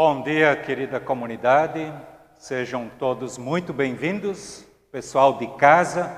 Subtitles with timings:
[0.00, 1.92] Bom dia, querida comunidade.
[2.36, 6.08] Sejam todos muito bem-vindos, pessoal de casa,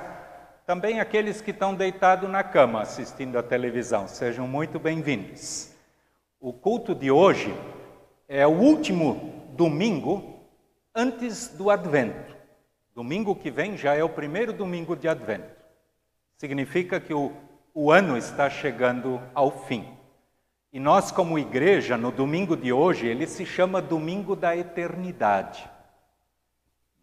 [0.67, 4.07] também aqueles que estão deitados na cama assistindo a televisão.
[4.07, 5.75] Sejam muito bem-vindos.
[6.39, 7.55] O culto de hoje
[8.29, 10.45] é o último domingo
[10.95, 12.37] antes do Advento.
[12.95, 15.57] Domingo que vem já é o primeiro domingo de Advento.
[16.37, 17.33] Significa que o,
[17.73, 20.00] o ano está chegando ao fim.
[20.73, 25.69] E nós, como igreja, no domingo de hoje, ele se chama Domingo da Eternidade.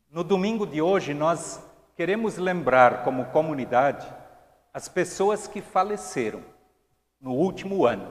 [0.10, 1.62] No domingo de hoje, nós
[1.94, 4.08] queremos lembrar, como comunidade,
[4.74, 6.42] as pessoas que faleceram
[7.20, 8.10] no último ano.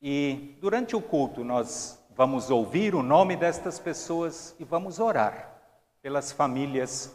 [0.00, 5.52] E durante o culto, nós vamos ouvir o nome destas pessoas e vamos orar
[6.00, 7.14] pelas famílias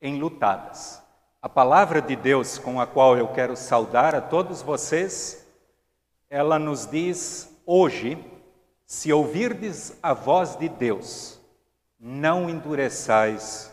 [0.00, 1.02] enlutadas.
[1.42, 5.41] A palavra de Deus com a qual eu quero saudar a todos vocês
[6.32, 8.16] ela nos diz hoje:
[8.86, 11.38] se ouvirdes a voz de Deus,
[12.00, 13.70] não endureçais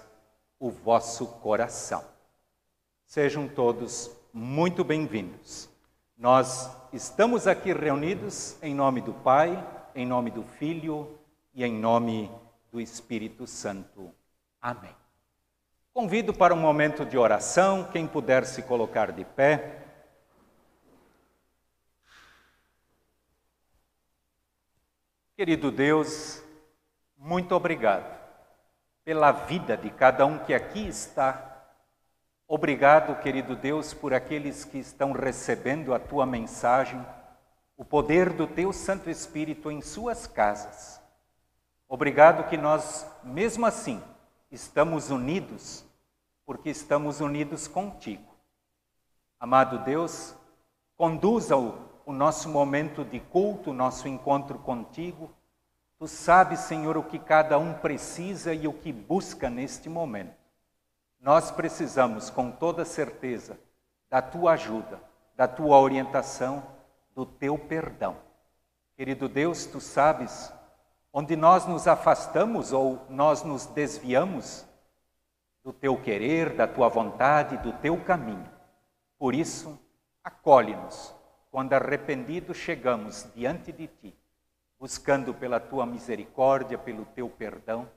[0.59, 2.03] o vosso coração.
[3.05, 5.69] Sejam todos muito bem-vindos.
[6.17, 9.65] Nós estamos aqui reunidos em nome do Pai,
[9.95, 11.17] em nome do Filho
[11.53, 12.29] e em nome
[12.69, 14.11] do Espírito Santo.
[14.61, 14.93] Amém.
[15.93, 19.88] Convido para um momento de oração, quem puder se colocar de pé.
[25.39, 26.43] Querido Deus,
[27.17, 28.13] muito obrigado
[29.05, 31.63] pela vida de cada um que aqui está.
[32.45, 37.01] Obrigado, querido Deus, por aqueles que estão recebendo a tua mensagem,
[37.77, 41.01] o poder do teu Santo Espírito em suas casas.
[41.87, 44.03] Obrigado que nós, mesmo assim,
[44.51, 45.85] estamos unidos,
[46.45, 48.29] porque estamos unidos contigo.
[49.39, 50.35] Amado Deus,
[50.97, 51.55] conduza
[52.09, 55.29] o nosso momento de culto, o nosso encontro contigo.
[55.99, 60.33] Tu sabes, Senhor, o que cada um precisa e o que busca neste momento.
[61.19, 63.59] Nós precisamos, com toda certeza,
[64.09, 64.99] da tua ajuda,
[65.35, 66.63] da tua orientação,
[67.13, 68.17] do teu perdão.
[68.95, 70.51] Querido Deus, tu sabes
[71.13, 74.65] onde nós nos afastamos ou nós nos desviamos
[75.63, 78.49] do teu querer, da tua vontade, do teu caminho.
[79.19, 79.79] Por isso,
[80.23, 81.18] acolhe-nos
[81.51, 84.15] quando arrependidos chegamos diante de Ti,
[84.79, 87.89] buscando pela Tua misericórdia, pelo Teu perdão.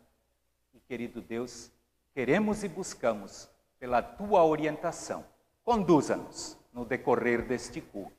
[0.74, 1.70] E, querido Deus,
[2.14, 3.48] queremos e buscamos
[3.78, 5.24] pela Tua orientação.
[5.64, 8.12] Conduza-nos no decorrer deste culto.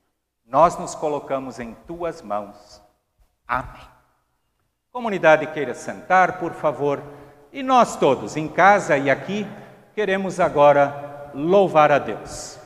[0.45, 2.81] Nós nos colocamos em Tuas mãos.
[3.47, 3.87] Amém.
[4.91, 7.01] Comunidade queira sentar, por favor.
[7.51, 9.47] E nós todos, em casa e aqui,
[9.95, 12.62] queremos agora louvar a Deus.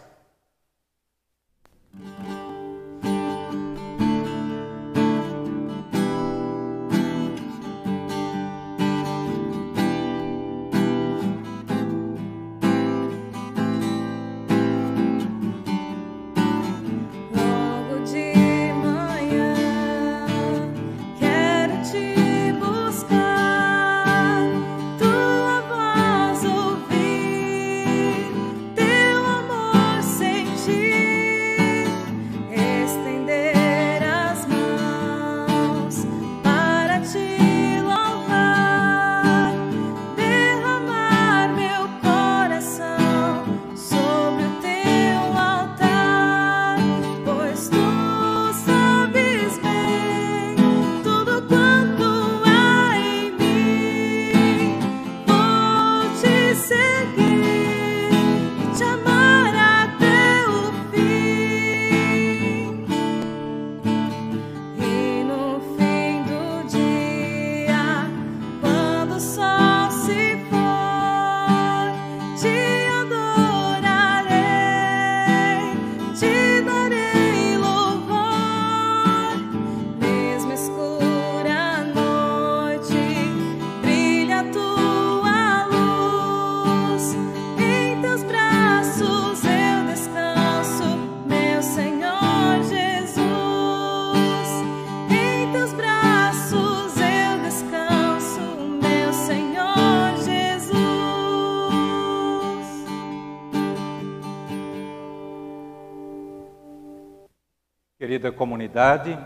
[108.31, 109.17] Comunidade,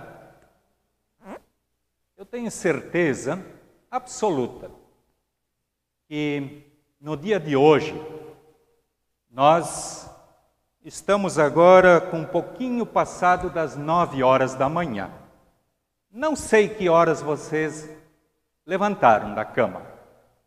[2.17, 3.43] eu tenho certeza
[3.89, 4.69] absoluta
[6.07, 6.63] que
[6.99, 7.99] no dia de hoje
[9.29, 10.09] nós
[10.83, 15.09] estamos agora com um pouquinho passado das nove horas da manhã.
[16.11, 17.89] Não sei que horas vocês
[18.65, 19.81] levantaram da cama.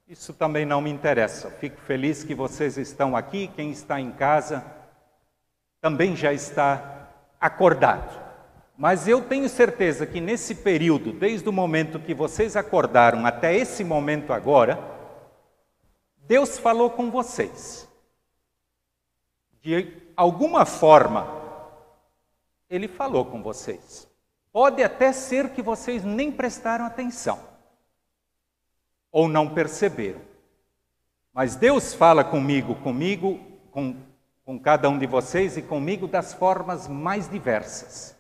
[0.06, 1.50] Isso também não me interessa.
[1.50, 3.48] Fico feliz que vocês estão aqui.
[3.48, 4.64] Quem está em casa
[5.80, 7.08] também já está
[7.40, 8.23] acordado.
[8.76, 13.84] Mas eu tenho certeza que nesse período, desde o momento que vocês acordaram até esse
[13.84, 14.78] momento agora,
[16.26, 17.88] Deus falou com vocês.
[19.62, 21.26] De alguma forma,
[22.68, 24.08] Ele falou com vocês.
[24.52, 27.38] Pode até ser que vocês nem prestaram atenção,
[29.10, 30.20] ou não perceberam.
[31.32, 33.96] Mas Deus fala comigo, comigo, com,
[34.44, 38.14] com cada um de vocês e comigo das formas mais diversas.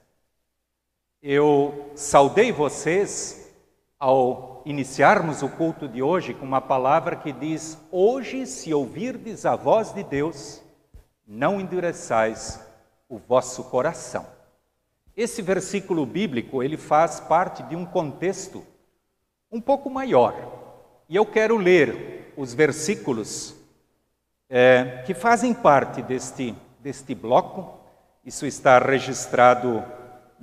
[1.26, 3.50] Eu saudei vocês
[3.98, 9.56] ao iniciarmos o culto de hoje com uma palavra que diz: Hoje, se ouvirdes a
[9.56, 10.60] voz de Deus,
[11.26, 12.60] não endureçais
[13.08, 14.26] o vosso coração.
[15.16, 18.62] Esse versículo bíblico ele faz parte de um contexto
[19.50, 20.34] um pouco maior.
[21.08, 23.54] E eu quero ler os versículos
[24.50, 27.80] é, que fazem parte deste, deste bloco.
[28.22, 29.82] Isso está registrado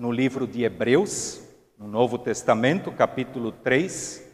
[0.01, 1.43] no livro de Hebreus,
[1.77, 4.27] no Novo Testamento, capítulo 3,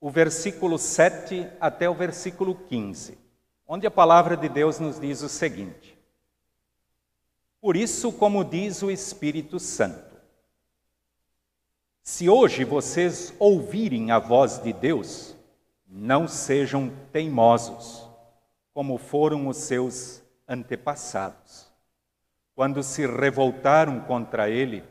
[0.00, 3.18] o versículo 7 até o versículo 15,
[3.68, 5.98] onde a palavra de Deus nos diz o seguinte:
[7.60, 10.16] Por isso, como diz o Espírito Santo,
[12.02, 15.36] se hoje vocês ouvirem a voz de Deus,
[15.86, 18.08] não sejam teimosos,
[18.72, 21.70] como foram os seus antepassados,
[22.54, 24.90] quando se revoltaram contra ele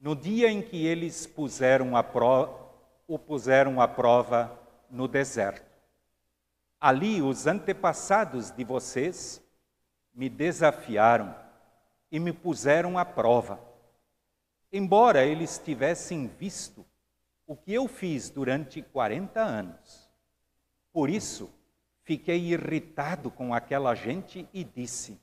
[0.00, 2.02] no dia em que eles puseram a
[3.06, 4.58] o puseram à prova
[4.90, 5.68] no deserto.
[6.80, 9.42] Ali os antepassados de vocês
[10.14, 11.34] me desafiaram
[12.10, 13.60] e me puseram à prova.
[14.72, 16.86] Embora eles tivessem visto
[17.46, 20.08] o que eu fiz durante 40 anos.
[20.92, 21.50] Por isso,
[22.04, 25.20] fiquei irritado com aquela gente e disse: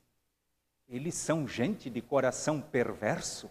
[0.88, 3.50] Eles são gente de coração perverso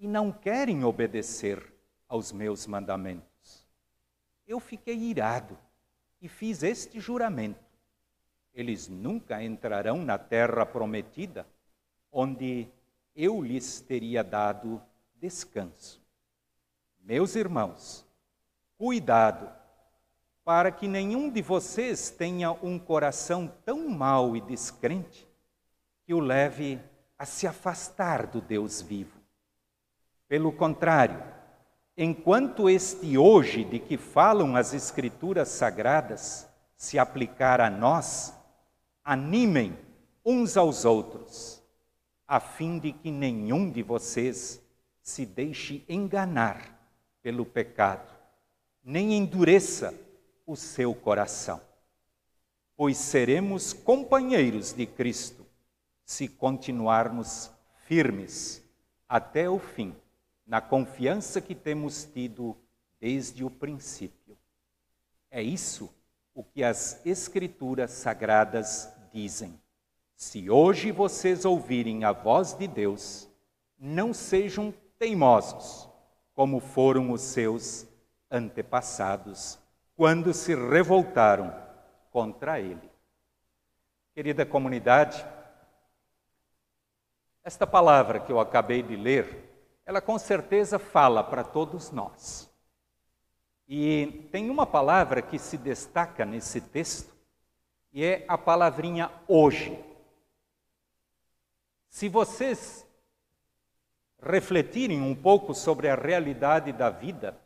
[0.00, 1.62] e não querem obedecer
[2.08, 3.68] aos meus mandamentos.
[4.46, 5.56] Eu fiquei irado
[6.22, 7.60] e fiz este juramento:
[8.54, 11.46] eles nunca entrarão na terra prometida,
[12.10, 12.66] onde
[13.14, 14.82] eu lhes teria dado
[15.16, 16.02] descanso.
[16.98, 18.06] Meus irmãos,
[18.78, 19.52] cuidado,
[20.42, 25.28] para que nenhum de vocês tenha um coração tão mau e descrente
[26.06, 26.80] que o leve
[27.18, 29.19] a se afastar do Deus vivo.
[30.30, 31.20] Pelo contrário,
[31.96, 38.32] enquanto este hoje de que falam as Escrituras sagradas se aplicar a nós,
[39.02, 39.76] animem
[40.24, 41.60] uns aos outros,
[42.28, 44.64] a fim de que nenhum de vocês
[45.02, 46.80] se deixe enganar
[47.20, 48.14] pelo pecado,
[48.84, 49.92] nem endureça
[50.46, 51.60] o seu coração.
[52.76, 55.44] Pois seremos companheiros de Cristo
[56.04, 57.50] se continuarmos
[57.88, 58.62] firmes
[59.08, 59.92] até o fim
[60.50, 62.56] na confiança que temos tido
[62.98, 64.36] desde o princípio.
[65.30, 65.88] É isso
[66.34, 69.56] o que as Escrituras sagradas dizem.
[70.16, 73.28] Se hoje vocês ouvirem a voz de Deus,
[73.78, 75.88] não sejam teimosos,
[76.34, 77.86] como foram os seus
[78.28, 79.56] antepassados,
[79.94, 81.54] quando se revoltaram
[82.10, 82.90] contra ele.
[84.16, 85.24] Querida comunidade,
[87.44, 89.49] esta palavra que eu acabei de ler
[89.84, 92.50] ela com certeza fala para todos nós.
[93.68, 97.14] E tem uma palavra que se destaca nesse texto,
[97.92, 99.78] e é a palavrinha hoje.
[101.88, 102.86] Se vocês
[104.22, 107.40] refletirem um pouco sobre a realidade da vida,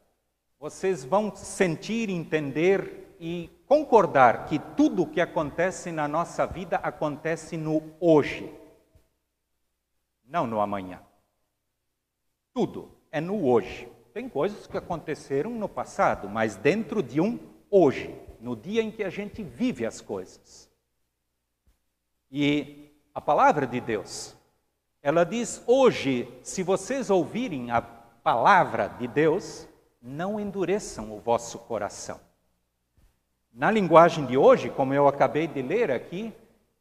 [0.59, 7.57] vocês vão sentir, entender e concordar que tudo o que acontece na nossa vida acontece
[7.57, 8.53] no hoje,
[10.25, 11.01] não no amanhã.
[12.55, 13.89] Tudo é no hoje.
[14.13, 17.37] Tem coisas que aconteceram no passado, mas dentro de um
[17.69, 20.71] hoje, no dia em que a gente vive as coisas.
[22.31, 24.37] E a palavra de Deus,
[25.03, 29.69] ela diz: hoje, se vocês ouvirem a palavra de Deus,
[30.01, 32.21] não endureçam o vosso coração.
[33.53, 36.33] Na linguagem de hoje, como eu acabei de ler aqui,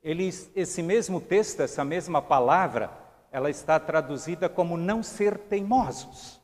[0.04, 2.92] esse mesmo texto, essa mesma palavra,
[3.34, 6.40] ela está traduzida como não ser teimosos.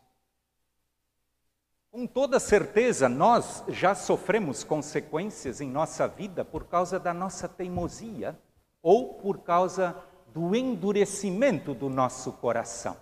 [1.91, 8.35] Com toda certeza, nós já sofremos consequências em nossa vida por causa da nossa teimosia
[8.81, 9.95] ou por causa
[10.33, 12.97] do endurecimento do nosso coração.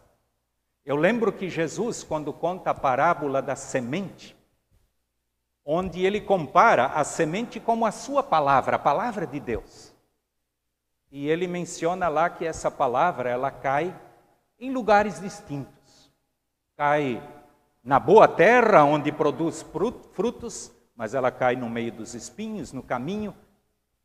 [0.85, 4.35] Eu lembro que Jesus, quando conta a parábola da semente,
[5.63, 9.96] onde ele compara a semente como a sua palavra, a palavra de Deus.
[11.11, 13.95] E ele menciona lá que essa palavra, ela cai
[14.59, 16.11] em lugares distintos.
[16.75, 17.21] Cai
[17.83, 19.65] na boa terra, onde produz
[20.13, 23.35] frutos, mas ela cai no meio dos espinhos, no caminho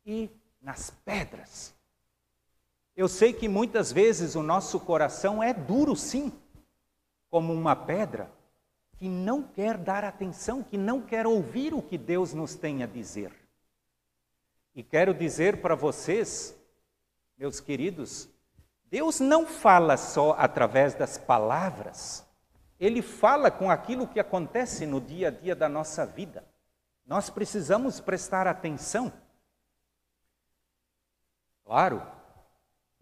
[0.05, 0.29] e
[0.61, 1.75] nas pedras.
[2.95, 6.31] Eu sei que muitas vezes o nosso coração é duro, sim,
[7.29, 8.31] como uma pedra,
[8.97, 12.87] que não quer dar atenção, que não quer ouvir o que Deus nos tem a
[12.87, 13.33] dizer.
[14.75, 16.55] E quero dizer para vocês,
[17.37, 18.29] meus queridos,
[18.85, 22.23] Deus não fala só através das palavras,
[22.79, 26.45] Ele fala com aquilo que acontece no dia a dia da nossa vida.
[27.05, 29.11] Nós precisamos prestar atenção.
[31.65, 32.05] Claro,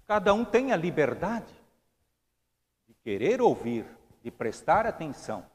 [0.08, 1.54] cada um tem a liberdade
[2.88, 3.86] de querer ouvir,
[4.24, 5.46] de prestar atenção,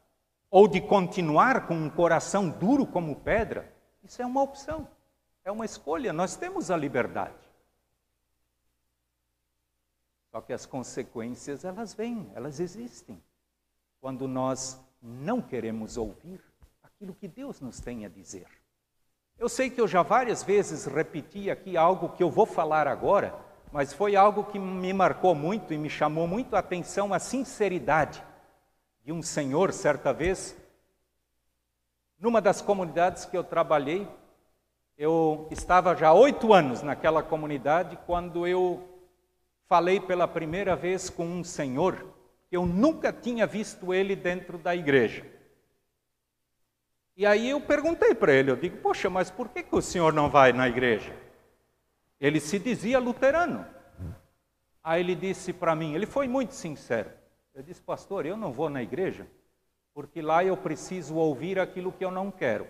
[0.50, 3.72] ou de continuar com um coração duro como pedra.
[4.02, 4.88] Isso é uma opção,
[5.44, 7.45] é uma escolha, nós temos a liberdade.
[10.36, 13.18] Só que as consequências, elas vêm, elas existem.
[14.02, 16.44] Quando nós não queremos ouvir
[16.82, 18.46] aquilo que Deus nos tem a dizer.
[19.38, 23.34] Eu sei que eu já várias vezes repeti aqui algo que eu vou falar agora,
[23.72, 28.22] mas foi algo que me marcou muito e me chamou muito a atenção a sinceridade
[29.06, 30.54] de um senhor, certa vez,
[32.20, 34.06] numa das comunidades que eu trabalhei.
[34.98, 38.95] Eu estava já oito anos naquela comunidade quando eu
[39.68, 42.16] falei pela primeira vez com um senhor
[42.50, 45.26] eu nunca tinha visto ele dentro da igreja.
[47.16, 50.12] E aí eu perguntei para ele, eu digo, poxa, mas por que, que o senhor
[50.12, 51.16] não vai na igreja?
[52.20, 53.66] Ele se dizia luterano.
[54.82, 57.10] Aí ele disse para mim, ele foi muito sincero.
[57.54, 59.26] Eu disse, pastor, eu não vou na igreja
[59.92, 62.68] porque lá eu preciso ouvir aquilo que eu não quero.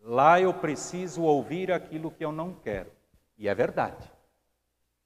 [0.00, 2.92] Lá eu preciso ouvir aquilo que eu não quero.
[3.36, 4.13] E é verdade.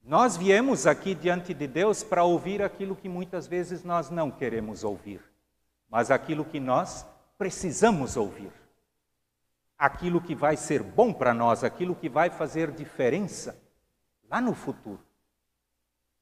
[0.03, 4.85] Nós viemos aqui diante de Deus para ouvir aquilo que muitas vezes nós não queremos
[4.85, 5.23] ouvir
[5.89, 8.53] mas aquilo que nós precisamos ouvir.
[9.79, 13.61] Aquilo que vai ser bom para nós, aquilo que vai fazer diferença
[14.29, 15.01] lá no futuro.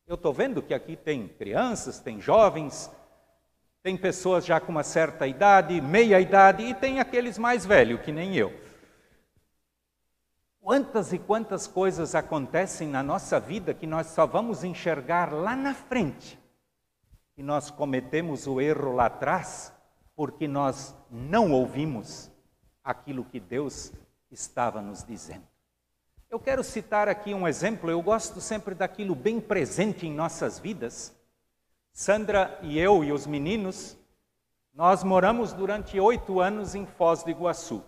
[0.07, 2.91] Eu estou vendo que aqui tem crianças, tem jovens,
[3.83, 8.13] tem pessoas já com uma certa idade, meia idade, e tem aqueles mais velhos, que
[8.13, 8.53] nem eu.
[10.67, 15.73] Quantas e quantas coisas acontecem na nossa vida que nós só vamos enxergar lá na
[15.73, 16.37] frente
[17.37, 19.73] que nós cometemos o erro lá atrás
[20.17, 22.33] porque nós não ouvimos
[22.83, 23.93] aquilo que Deus
[24.29, 25.47] estava nos dizendo.
[26.29, 31.15] Eu quero citar aqui um exemplo, eu gosto sempre daquilo bem presente em nossas vidas.
[31.93, 33.97] Sandra e eu e os meninos,
[34.75, 37.85] nós moramos durante oito anos em Foz do Iguaçu.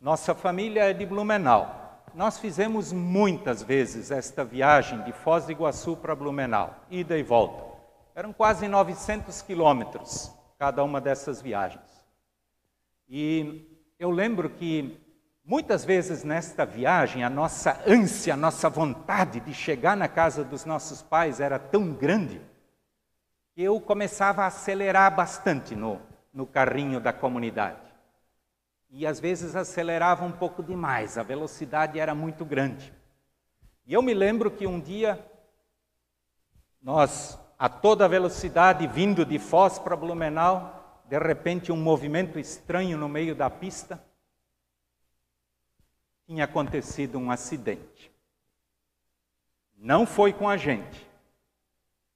[0.00, 2.02] Nossa família é de Blumenau.
[2.14, 7.62] Nós fizemos muitas vezes esta viagem de Foz do Iguaçu para Blumenau, ida e volta.
[8.14, 11.84] Eram quase 900 quilômetros cada uma dessas viagens.
[13.08, 14.98] E eu lembro que
[15.44, 20.64] muitas vezes nesta viagem a nossa ânsia, a nossa vontade de chegar na casa dos
[20.64, 22.40] nossos pais era tão grande
[23.54, 26.00] que eu começava a acelerar bastante no,
[26.32, 27.85] no carrinho da comunidade.
[28.90, 32.92] E às vezes acelerava um pouco demais, a velocidade era muito grande.
[33.86, 35.24] E eu me lembro que um dia
[36.80, 43.08] nós a toda velocidade vindo de Foz para Blumenau, de repente um movimento estranho no
[43.08, 44.02] meio da pista.
[46.26, 48.12] Tinha acontecido um acidente.
[49.76, 51.08] Não foi com a gente,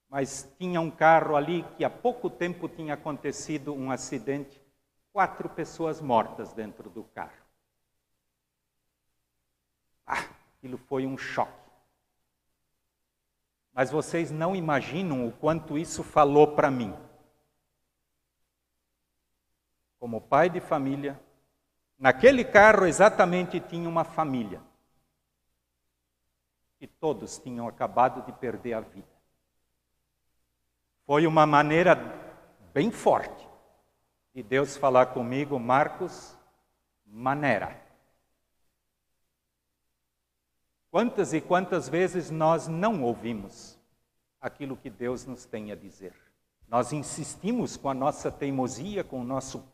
[0.09, 4.60] mas tinha um carro ali que há pouco tempo tinha acontecido um acidente,
[5.13, 7.45] quatro pessoas mortas dentro do carro.
[10.07, 10.25] Ah,
[10.57, 11.53] aquilo foi um choque.
[13.73, 16.95] Mas vocês não imaginam o quanto isso falou para mim.
[19.99, 21.21] Como pai de família,
[21.99, 24.61] naquele carro exatamente tinha uma família.
[26.81, 29.21] E todos tinham acabado de perder a vida.
[31.05, 31.95] Foi uma maneira
[32.73, 33.50] bem forte
[34.35, 36.37] de Deus falar comigo, Marcos,
[37.05, 37.77] maneira.
[40.91, 43.79] Quantas e quantas vezes nós não ouvimos
[44.41, 46.15] aquilo que Deus nos tem a dizer?
[46.69, 49.65] Nós insistimos com a nossa teimosia, com o nosso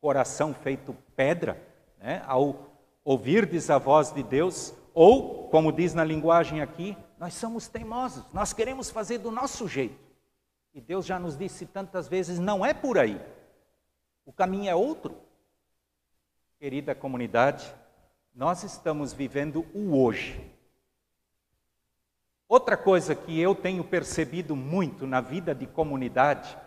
[0.00, 1.62] coração feito pedra,
[1.98, 2.70] né, ao
[3.04, 8.24] ouvir diz a voz de Deus, ou, como diz na linguagem aqui, nós somos teimosos,
[8.32, 9.98] nós queremos fazer do nosso jeito.
[10.74, 13.20] E Deus já nos disse tantas vezes: não é por aí.
[14.26, 15.16] O caminho é outro.
[16.58, 17.72] Querida comunidade,
[18.34, 20.44] nós estamos vivendo o hoje.
[22.48, 26.58] Outra coisa que eu tenho percebido muito na vida de comunidade,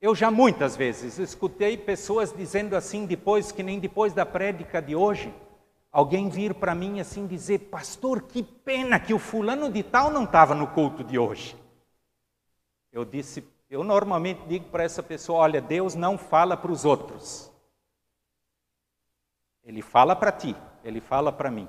[0.00, 4.96] eu já muitas vezes escutei pessoas dizendo assim, depois que nem depois da prédica de
[4.96, 5.32] hoje,
[5.92, 10.24] alguém vir para mim assim dizer: Pastor, que pena que o fulano de tal não
[10.24, 11.56] estava no culto de hoje.
[12.90, 17.50] Eu disse, eu normalmente digo para essa pessoa: Olha, Deus não fala para os outros.
[19.64, 20.54] Ele fala para ti,
[20.84, 21.68] ele fala para mim.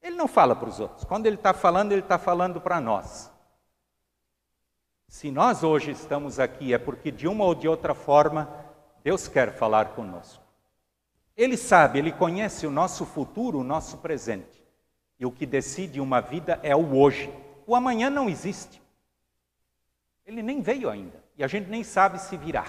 [0.00, 1.04] Ele não fala para os outros.
[1.04, 3.30] Quando ele está falando, ele está falando para nós.
[5.08, 8.48] Se nós hoje estamos aqui, é porque de uma ou de outra forma
[9.02, 10.42] Deus quer falar conosco.
[11.36, 14.62] Ele sabe, ele conhece o nosso futuro, o nosso presente.
[15.18, 17.32] E o que decide uma vida é o hoje.
[17.66, 18.82] O amanhã não existe.
[20.28, 21.24] Ele nem veio ainda.
[21.38, 22.66] E a gente nem sabe se virá.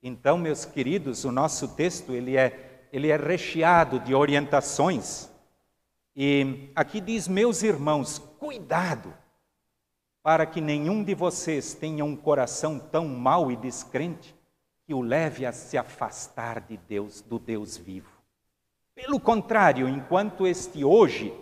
[0.00, 5.28] Então, meus queridos, o nosso texto ele é, ele é recheado de orientações.
[6.14, 9.12] E aqui diz, meus irmãos, cuidado
[10.22, 14.36] para que nenhum de vocês tenha um coração tão mau e descrente
[14.86, 18.22] que o leve a se afastar de Deus, do Deus vivo.
[18.94, 21.34] Pelo contrário, enquanto este hoje,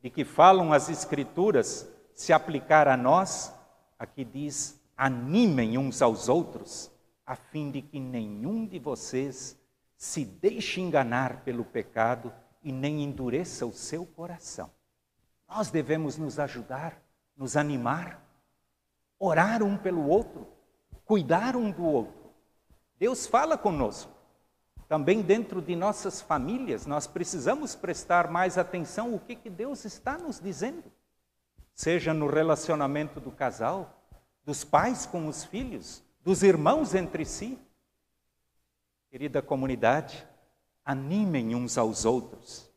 [0.00, 3.52] de que falam as Escrituras, se aplicar a nós,
[4.02, 6.90] aqui diz: animem uns aos outros,
[7.24, 9.56] a fim de que nenhum de vocês
[9.96, 12.32] se deixe enganar pelo pecado
[12.62, 14.70] e nem endureça o seu coração.
[15.48, 17.00] Nós devemos nos ajudar,
[17.36, 18.20] nos animar,
[19.18, 20.48] orar um pelo outro,
[21.04, 22.32] cuidar um do outro.
[22.98, 24.10] Deus fala conosco.
[24.88, 30.18] Também dentro de nossas famílias, nós precisamos prestar mais atenção o que, que Deus está
[30.18, 30.84] nos dizendo.
[31.74, 34.02] Seja no relacionamento do casal,
[34.44, 37.58] dos pais com os filhos, dos irmãos entre si.
[39.10, 40.26] Querida comunidade,
[40.84, 42.70] animem uns aos outros,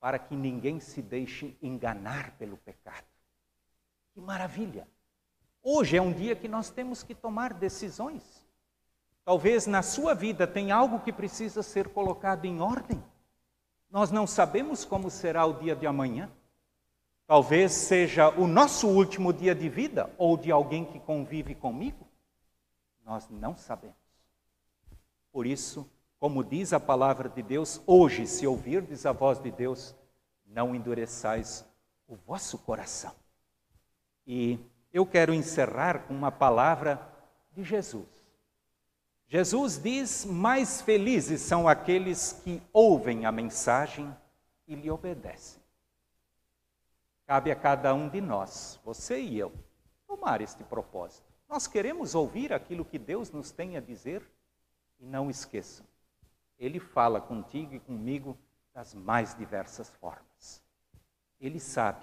[0.00, 3.06] para que ninguém se deixe enganar pelo pecado.
[4.12, 4.86] Que maravilha!
[5.62, 8.22] Hoje é um dia que nós temos que tomar decisões.
[9.24, 13.02] Talvez na sua vida tenha algo que precisa ser colocado em ordem.
[13.90, 16.30] Nós não sabemos como será o dia de amanhã.
[17.28, 22.08] Talvez seja o nosso último dia de vida ou de alguém que convive comigo.
[23.04, 23.98] Nós não sabemos.
[25.30, 25.86] Por isso,
[26.18, 29.94] como diz a palavra de Deus, hoje, se ouvirdes a voz de Deus,
[30.46, 31.66] não endureçais
[32.06, 33.14] o vosso coração.
[34.26, 34.58] E
[34.90, 36.98] eu quero encerrar com uma palavra
[37.52, 38.08] de Jesus.
[39.26, 44.10] Jesus diz: Mais felizes são aqueles que ouvem a mensagem
[44.66, 45.57] e lhe obedecem.
[47.28, 49.52] Cabe a cada um de nós, você e eu,
[50.06, 51.28] tomar este propósito.
[51.46, 54.26] Nós queremos ouvir aquilo que Deus nos tem a dizer
[54.98, 55.84] e não esqueçam,
[56.58, 58.34] Ele fala contigo e comigo
[58.72, 60.62] das mais diversas formas.
[61.38, 62.02] Ele sabe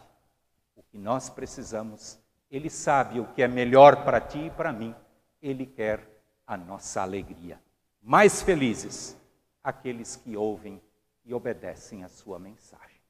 [0.76, 2.20] o que nós precisamos,
[2.52, 4.94] Ele sabe o que é melhor para ti e para mim,
[5.42, 6.08] Ele quer
[6.46, 7.60] a nossa alegria.
[8.00, 9.18] Mais felizes
[9.64, 10.80] aqueles que ouvem
[11.24, 13.02] e obedecem a sua mensagem.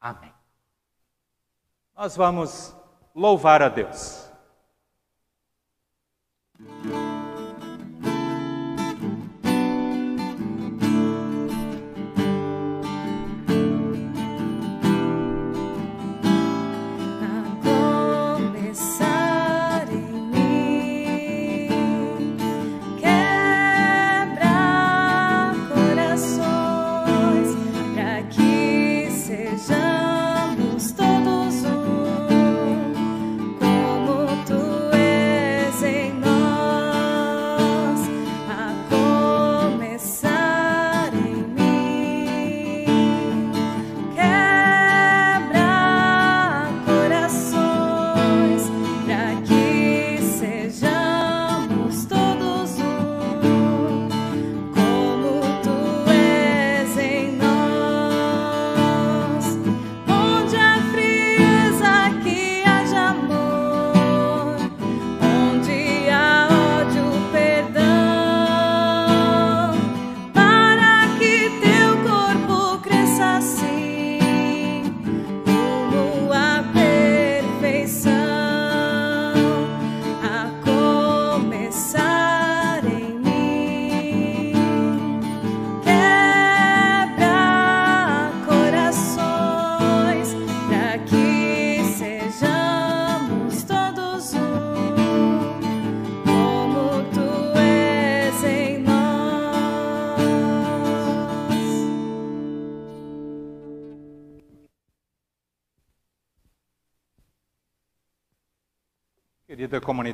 [0.00, 0.32] Amém.
[1.96, 2.76] Nós vamos
[3.14, 4.30] louvar a Deus.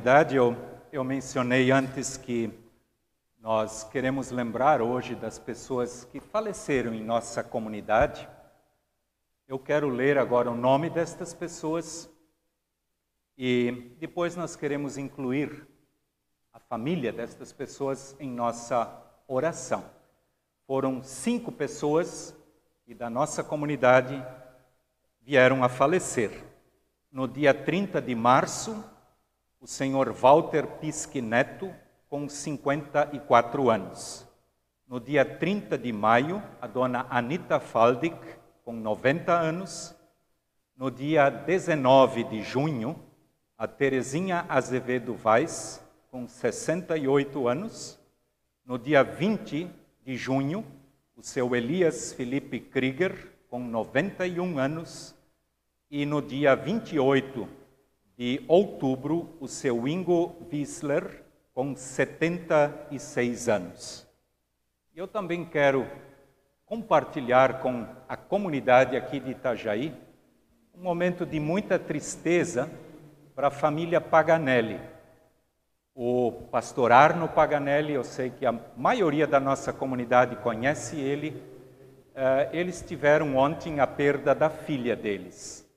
[0.03, 0.53] Comunidade, eu,
[0.91, 2.51] eu mencionei antes que
[3.39, 8.27] nós queremos lembrar hoje das pessoas que faleceram em nossa comunidade.
[9.47, 12.09] Eu quero ler agora o nome destas pessoas
[13.37, 15.65] e depois nós queremos incluir
[16.51, 19.85] a família destas pessoas em nossa oração.
[20.67, 22.35] Foram cinco pessoas
[22.85, 24.21] e da nossa comunidade
[25.21, 26.43] vieram a falecer.
[27.09, 28.91] No dia 30 de março,
[29.63, 31.73] o senhor Walter Pisque Neto,
[32.09, 34.27] com 54 anos.
[34.85, 38.17] No dia 30 de maio, a dona Anita Faldic,
[38.65, 39.95] com 90 anos.
[40.75, 42.99] No dia 19 de junho,
[43.57, 47.97] a Terezinha Azevedo Vaz, com 68 anos.
[48.65, 49.71] No dia 20
[50.05, 50.65] de junho,
[51.15, 55.15] o seu Elias Felipe Krieger, com 91 anos.
[55.89, 57.62] E no dia 28
[58.23, 64.07] de outubro, o seu Ingo Wissler, com 76 anos.
[64.95, 65.85] Eu também quero
[66.65, 69.93] compartilhar com a comunidade aqui de Itajaí
[70.73, 72.71] um momento de muita tristeza
[73.35, 74.79] para a família Paganelli.
[75.93, 81.31] O pastor Arno Paganelli, eu sei que a maioria da nossa comunidade conhece ele,
[82.15, 85.69] uh, eles tiveram ontem a perda da filha deles,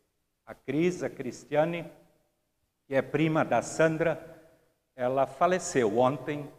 [0.47, 1.85] a Cris, a Cristiane,
[2.87, 4.37] que é prima da Sandra,
[4.95, 6.51] ela faleceu ontem,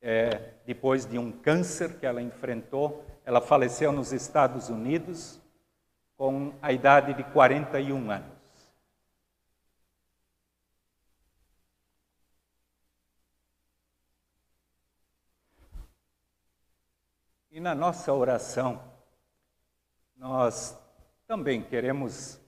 [0.00, 3.04] é, depois de um câncer que ela enfrentou.
[3.24, 5.40] Ela faleceu nos Estados Unidos
[6.16, 8.42] com a idade de 41 anos.
[17.50, 18.82] E na nossa oração,
[20.16, 20.78] nós
[21.26, 22.40] também queremos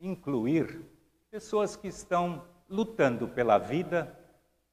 [0.00, 0.84] incluir
[1.30, 4.14] pessoas que estão lutando pela vida,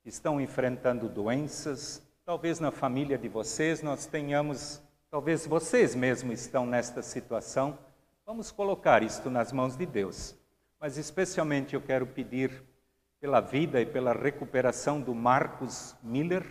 [0.06, 2.02] estão enfrentando doenças.
[2.26, 7.78] Talvez na família de vocês nós tenhamos, talvez vocês mesmos estão nesta situação.
[8.26, 10.36] Vamos colocar isto nas mãos de Deus.
[10.80, 12.64] Mas especialmente eu quero pedir
[13.20, 16.46] pela vida e pela recuperação do Marcos Miller,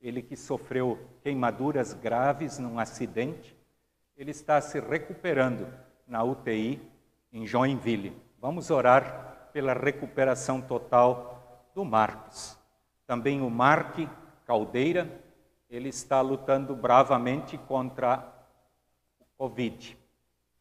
[0.00, 3.56] ele que sofreu queimaduras graves num acidente.
[4.16, 5.66] Ele está se recuperando
[6.06, 6.80] na UTI
[7.32, 8.16] em Joinville.
[8.40, 9.25] Vamos orar
[9.56, 12.58] pela recuperação total do Marcos.
[13.06, 13.96] Também o Mark
[14.44, 15.10] Caldeira,
[15.70, 18.34] ele está lutando bravamente contra
[19.18, 19.96] o Covid.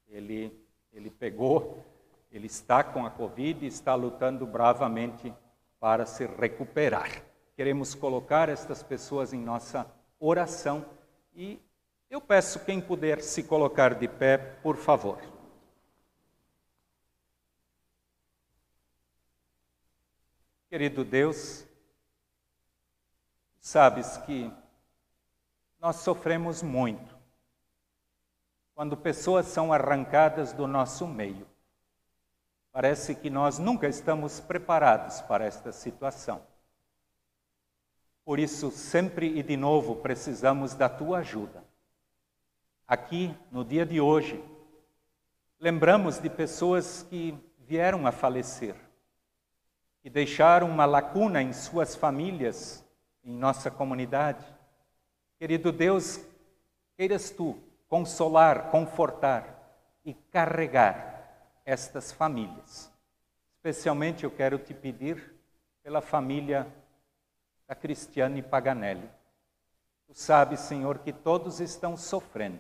[0.07, 0.49] Ele,
[0.93, 1.83] ele pegou,
[2.31, 5.33] ele está com a Covid e está lutando bravamente
[5.77, 7.21] para se recuperar.
[7.53, 9.85] Queremos colocar estas pessoas em nossa
[10.17, 10.85] oração
[11.33, 11.59] e
[12.09, 15.34] eu peço quem puder se colocar de pé, por favor.
[20.75, 21.65] Querido Deus,
[23.61, 24.51] sabes que
[25.79, 27.17] nós sofremos muito
[28.73, 31.47] quando pessoas são arrancadas do nosso meio.
[32.73, 36.45] Parece que nós nunca estamos preparados para esta situação.
[38.25, 41.63] Por isso, sempre e de novo precisamos da tua ajuda.
[42.85, 44.43] Aqui, no dia de hoje,
[45.57, 48.84] lembramos de pessoas que vieram a falecer
[50.05, 52.85] que deixaram uma lacuna em suas famílias,
[53.23, 54.45] em nossa comunidade.
[55.39, 56.23] Querido Deus,
[56.95, 59.47] queiras tu consolar, confortar
[60.05, 62.93] e carregar estas famílias.
[63.55, 65.33] Especialmente eu quero te pedir
[65.81, 66.71] pela família
[67.67, 69.09] da Cristiane Paganelli.
[70.05, 72.59] Tu sabes, Senhor, que todos estão sofrendo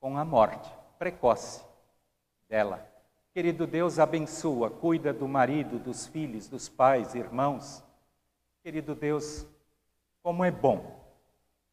[0.00, 1.62] com a morte precoce
[2.48, 2.87] dela.
[3.38, 7.84] Querido Deus, abençoa, cuida do marido, dos filhos, dos pais, irmãos.
[8.64, 9.46] Querido Deus,
[10.24, 11.00] como é bom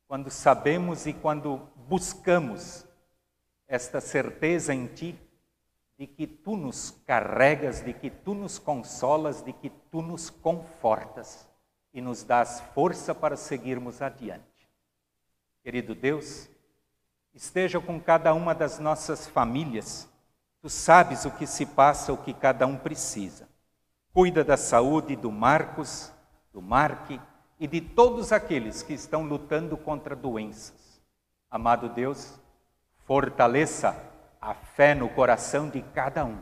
[0.08, 2.86] quando sabemos e quando buscamos
[3.68, 5.20] esta certeza em Ti
[5.98, 11.50] de que Tu nos carregas, de que Tu nos consolas, de que Tu nos confortas
[11.92, 14.70] e nos dás força para seguirmos adiante.
[15.64, 16.48] Querido Deus,
[17.34, 20.08] esteja com cada uma das nossas famílias
[20.66, 23.48] Tu sabes o que se passa, o que cada um precisa.
[24.12, 26.12] Cuida da saúde do Marcos,
[26.52, 27.22] do Marque
[27.60, 31.00] e de todos aqueles que estão lutando contra doenças.
[31.52, 32.42] Amado Deus,
[33.06, 33.96] fortaleça
[34.42, 36.42] a fé no coração de cada um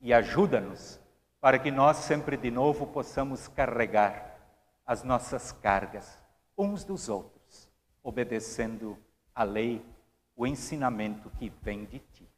[0.00, 0.98] e ajuda-nos
[1.38, 4.34] para que nós sempre de novo possamos carregar
[4.86, 6.18] as nossas cargas
[6.56, 7.68] uns dos outros,
[8.02, 8.96] obedecendo
[9.34, 9.84] a lei,
[10.34, 12.37] o ensinamento que vem de ti.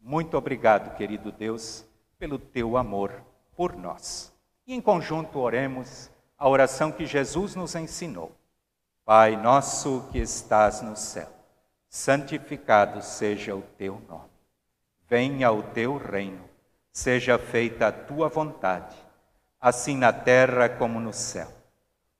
[0.00, 1.84] Muito obrigado, querido Deus,
[2.18, 3.12] pelo teu amor
[3.54, 4.32] por nós.
[4.66, 6.08] e em conjunto oremos
[6.38, 8.30] a oração que Jesus nos ensinou.
[9.04, 11.28] Pai nosso que estás no céu,
[11.88, 14.30] santificado seja o teu nome.
[15.08, 16.44] Venha o teu reino,
[16.92, 18.96] seja feita a tua vontade,
[19.60, 21.48] assim na terra como no céu.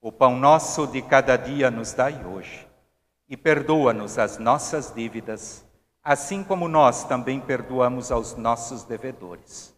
[0.01, 2.67] O pão nosso de cada dia nos dai hoje,
[3.29, 5.65] e perdoa-nos as nossas dívidas,
[6.03, 9.73] assim como nós também perdoamos aos nossos devedores.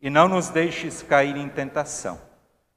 [0.00, 2.18] E não nos deixes cair em tentação,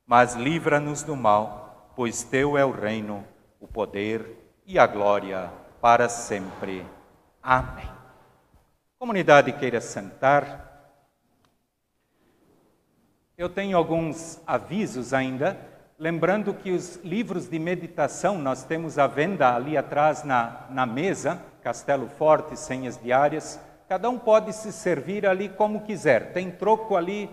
[0.05, 3.23] mas livra-nos do mal, pois teu é o reino,
[3.59, 6.85] o poder e a glória para sempre.
[7.41, 7.89] Amém.
[8.97, 10.65] Comunidade queira sentar.
[13.37, 15.57] Eu tenho alguns avisos ainda,
[15.99, 21.41] lembrando que os livros de meditação nós temos à venda ali atrás na, na mesa,
[21.67, 23.59] Castelo Forte, senhas diárias.
[23.89, 26.31] Cada um pode se servir ali como quiser.
[26.31, 27.29] Tem troco ali,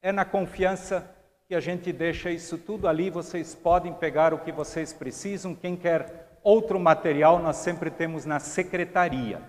[0.00, 1.04] é na confiança
[1.48, 5.56] que a gente deixa isso tudo ali, vocês podem pegar o que vocês precisam.
[5.56, 9.42] Quem quer outro material, nós sempre temos na secretaria.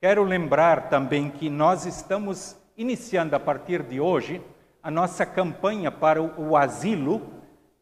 [0.00, 4.42] Quero lembrar também que nós estamos iniciando a partir de hoje
[4.82, 7.22] a nossa campanha para o, asilo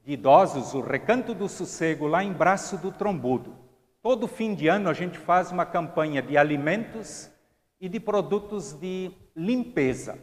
[0.04, 3.62] de idosos, o Recanto do Sossego, lá em Braço do Trombudo.
[4.02, 7.30] Todo fim de ano a gente faz uma campanha de alimentos
[7.80, 10.18] e de produtos de limpeza.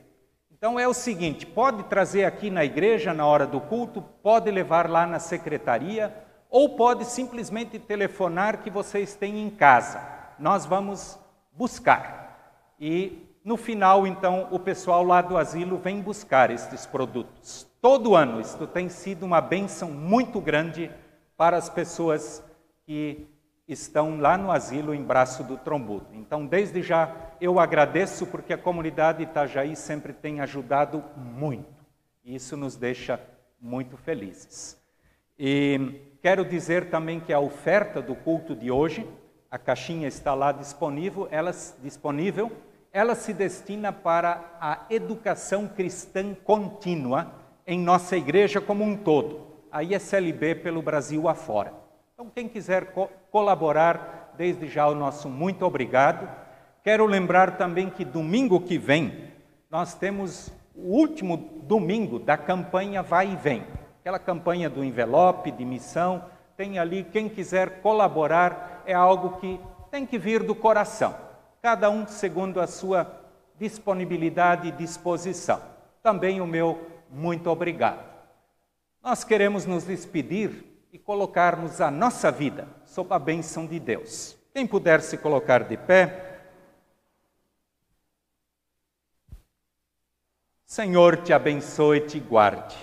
[0.51, 4.89] Então é o seguinte: pode trazer aqui na igreja na hora do culto, pode levar
[4.89, 6.13] lá na secretaria,
[6.49, 10.05] ou pode simplesmente telefonar que vocês têm em casa.
[10.37, 11.17] Nós vamos
[11.53, 12.73] buscar.
[12.77, 17.65] E no final, então, o pessoal lá do asilo vem buscar estes produtos.
[17.81, 20.91] Todo ano, isto tem sido uma benção muito grande
[21.37, 22.43] para as pessoas
[22.85, 23.25] que
[23.69, 26.07] estão lá no asilo em Braço do Trombudo.
[26.13, 31.85] Então, desde já, eu agradeço porque a comunidade Itajaí sempre tem ajudado muito.
[32.25, 33.19] E isso nos deixa
[33.61, 34.75] muito felizes.
[35.37, 39.07] E quero dizer também que a oferta do culto de hoje,
[39.51, 41.51] a caixinha está lá disponível, ela,
[41.81, 42.51] disponível,
[42.91, 47.31] ela se destina para a educação cristã contínua
[47.67, 51.88] em nossa igreja como um todo, a ISLB pelo Brasil afora.
[52.19, 56.27] Então, quem quiser co colaborar, desde já o nosso muito obrigado.
[56.83, 59.31] Quero lembrar também que domingo que vem
[59.71, 63.63] nós temos o último domingo da campanha Vai e Vem.
[64.01, 66.25] Aquela campanha do envelope, de missão,
[66.57, 69.57] tem ali, quem quiser colaborar, é algo que
[69.89, 71.15] tem que vir do coração.
[71.61, 73.09] Cada um segundo a sua
[73.57, 75.61] disponibilidade e disposição.
[76.03, 78.03] Também o meu muito obrigado.
[79.01, 84.37] Nós queremos nos despedir e colocarmos a nossa vida sob a bênção de Deus.
[84.53, 86.41] Quem puder se colocar de pé.
[90.65, 92.77] Senhor te abençoe e te guarde.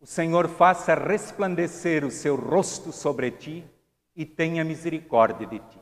[0.00, 3.68] O Senhor faça resplandecer o seu rosto sobre ti
[4.14, 5.80] e tenha misericórdia de ti.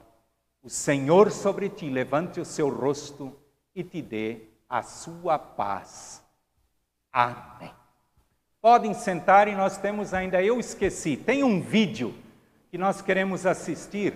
[0.63, 3.35] O Senhor sobre ti levante o seu rosto
[3.75, 6.23] e te dê a sua paz.
[7.13, 7.86] Amém.
[8.67, 12.13] Podem sentar e nós temos ainda, eu esqueci, tem um vídeo
[12.69, 14.13] que nós queremos assistir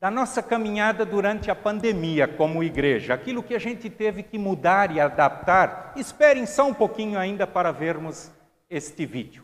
[0.00, 4.94] da nossa caminhada durante a pandemia como igreja, aquilo que a gente teve que mudar
[4.94, 5.94] e adaptar.
[5.96, 8.30] Esperem só um pouquinho ainda para vermos
[8.70, 9.42] este vídeo.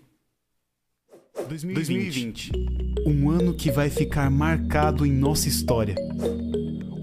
[1.49, 2.53] 2020.
[3.05, 5.97] Um ano que vai ficar marcado em nossa história.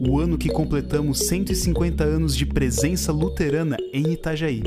[0.10, 4.64] O ano que completamos 150 anos de presença luterana em Itajaí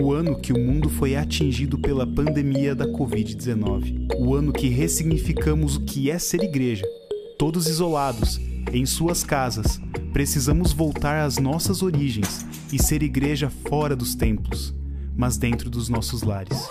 [0.00, 5.76] o ano que o mundo foi atingido pela pandemia da Covid-19, o ano que ressignificamos
[5.76, 6.86] o que é ser igreja.
[7.38, 8.40] Todos isolados,
[8.72, 9.78] em suas casas,
[10.12, 14.74] precisamos voltar às nossas origens e ser igreja fora dos templos,
[15.14, 16.70] mas dentro dos nossos lares.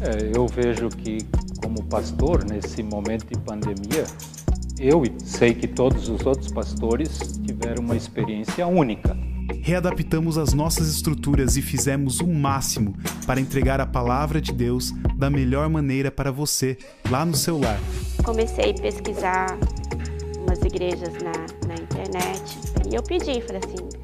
[0.00, 1.18] É, eu vejo que,
[1.60, 4.04] como pastor, nesse momento de pandemia,
[4.78, 9.16] eu sei que todos os outros pastores tiveram uma experiência única
[9.66, 12.94] readaptamos as nossas estruturas e fizemos o máximo
[13.26, 16.78] para entregar a palavra de Deus da melhor maneira para você,
[17.10, 17.76] lá no seu lar.
[18.24, 19.58] Comecei a pesquisar
[20.38, 21.32] umas igrejas na,
[21.66, 23.95] na internet e eu pedi, falei assim,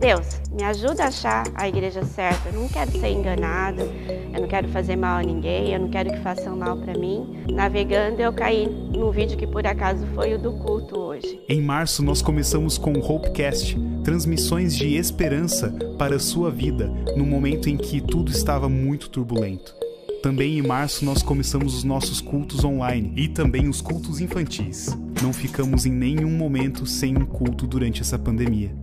[0.00, 2.48] Deus, me ajuda a achar a igreja certa.
[2.48, 6.10] Eu não quero ser enganada, eu não quero fazer mal a ninguém, eu não quero
[6.10, 7.44] que façam mal para mim.
[7.52, 11.38] Navegando, eu caí num vídeo que por acaso foi o do culto hoje.
[11.46, 17.26] Em março, nós começamos com o Hopecast, transmissões de esperança para a sua vida no
[17.26, 19.76] momento em que tudo estava muito turbulento.
[20.22, 24.96] Também em março nós começamos os nossos cultos online e também os cultos infantis.
[25.22, 28.74] Não ficamos em nenhum momento sem um culto durante essa pandemia.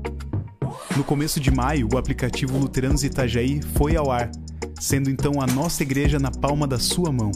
[0.95, 4.31] No começo de maio, o aplicativo Luteranos Itajaí foi ao ar.
[4.79, 7.31] sendo então a nossa igreja na palma da sua mão.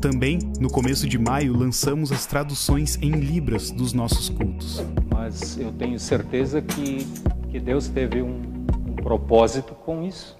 [0.00, 4.84] Também, no começo de maio, lançamos as traduções em Libras dos nossos cultos.
[5.10, 7.06] Mas eu tenho certeza que,
[7.50, 8.42] que Deus teve um,
[8.86, 10.36] um propósito com isso.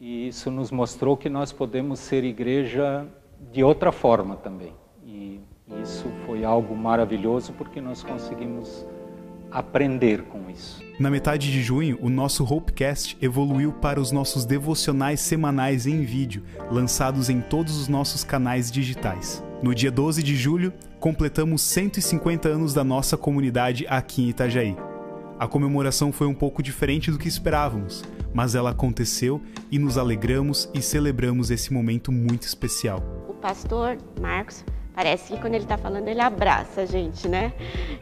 [0.00, 3.06] E isso nos mostrou que nós podemos ser igreja
[3.52, 4.72] de outra forma também.
[5.04, 5.40] E
[5.82, 8.86] isso foi algo maravilhoso porque nós conseguimos
[9.50, 10.82] aprender com isso.
[10.98, 16.42] Na metade de junho, o nosso Hopecast evoluiu para os nossos devocionais semanais em vídeo,
[16.70, 19.42] lançados em todos os nossos canais digitais.
[19.62, 24.76] No dia 12 de julho, completamos 150 anos da nossa comunidade aqui em Itajaí.
[25.38, 30.68] A comemoração foi um pouco diferente do que esperávamos, mas ela aconteceu e nos alegramos
[30.74, 33.02] e celebramos esse momento muito especial.
[33.26, 34.62] O pastor Marcos
[35.00, 37.54] Parece que quando ele está falando, ele abraça a gente, né?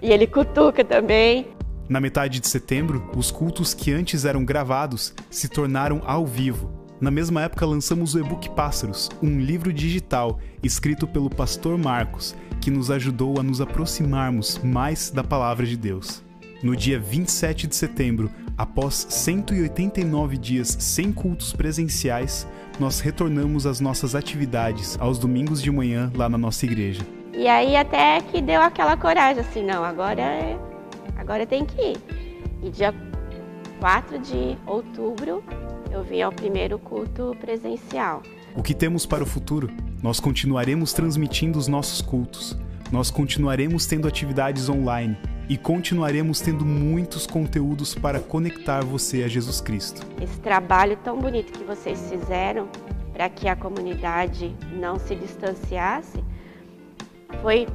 [0.02, 1.46] E ele cutuca também.
[1.88, 6.68] Na metade de setembro, os cultos que antes eram gravados se tornaram ao vivo.
[7.00, 12.68] Na mesma época, lançamos o e-book Pássaros, um livro digital escrito pelo pastor Marcos, que
[12.68, 16.20] nos ajudou a nos aproximarmos mais da palavra de Deus.
[16.60, 22.48] No dia 27 de setembro, após 189 dias sem cultos presenciais,
[22.80, 27.02] nós retornamos às nossas atividades aos domingos de manhã lá na nossa igreja.
[27.32, 30.58] E aí até que deu aquela coragem assim, não, agora é,
[31.16, 31.96] agora tem que ir.
[32.60, 32.92] E dia
[33.78, 35.44] 4 de outubro
[35.92, 38.20] eu vim ao primeiro culto presencial.
[38.56, 39.70] O que temos para o futuro?
[40.02, 42.58] Nós continuaremos transmitindo os nossos cultos.
[42.90, 45.16] Nós continuaremos tendo atividades online
[45.48, 50.06] e continuaremos tendo muitos conteúdos para conectar você a Jesus Cristo.
[50.20, 52.68] Esse trabalho tão bonito que vocês fizeram
[53.12, 56.22] para que a comunidade não se distanciasse
[57.40, 57.66] foi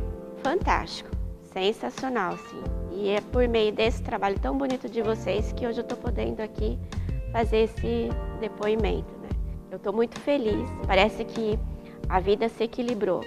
[0.44, 1.10] fantástico,
[1.52, 2.64] sensacional, sim.
[2.92, 6.42] E é por meio desse trabalho tão bonito de vocês que hoje eu estou podendo
[6.42, 6.78] aqui
[7.32, 8.10] fazer esse
[8.40, 9.12] depoimento.
[9.22, 9.30] Né?
[9.72, 10.70] Eu estou muito feliz.
[10.86, 11.58] Parece que
[12.08, 13.22] a vida se equilibrou.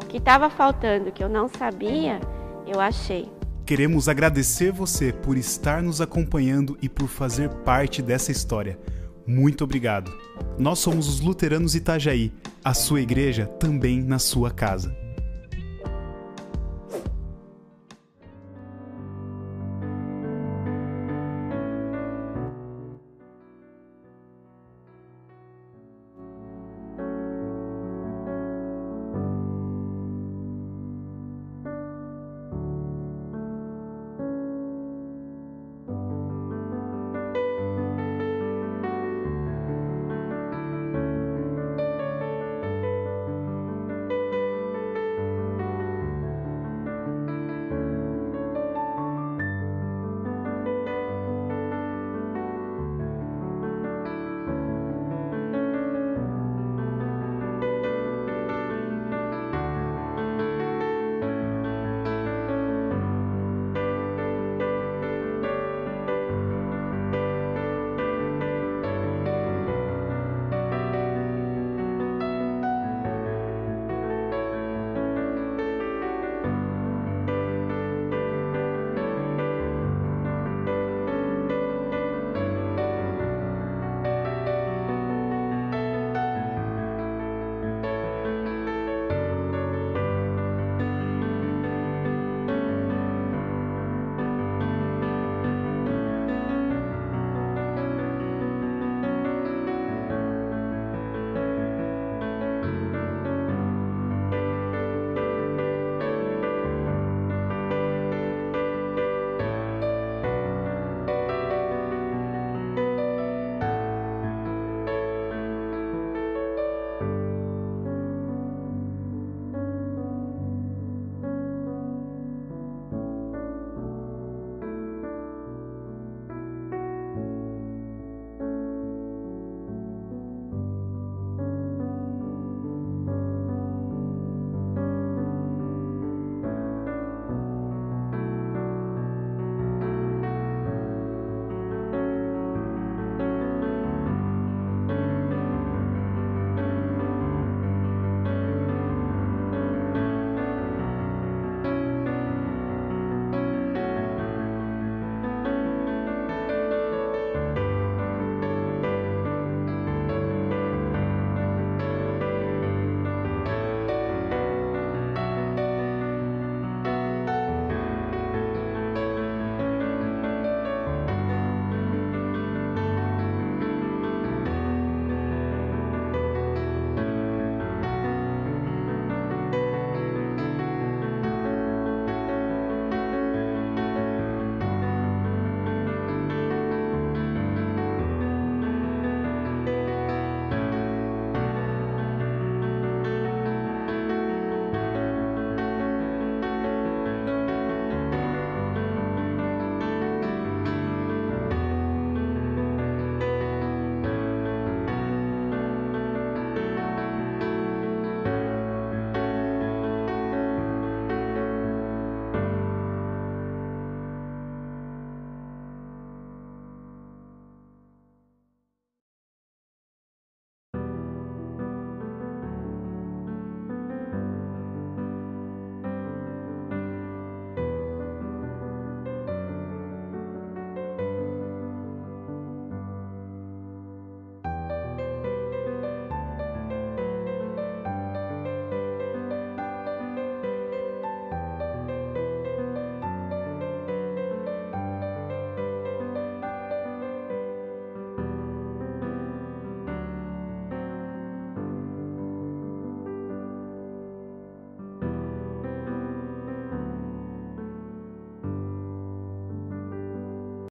[0.00, 2.20] O que estava faltando, que eu não sabia,
[2.66, 3.35] eu achei.
[3.66, 8.78] Queremos agradecer você por estar nos acompanhando e por fazer parte dessa história.
[9.26, 10.16] Muito obrigado.
[10.56, 12.32] Nós somos os Luteranos Itajaí,
[12.64, 15.05] a sua igreja também na sua casa.